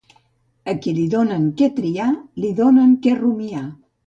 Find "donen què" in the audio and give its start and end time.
1.15-1.69, 2.63-3.15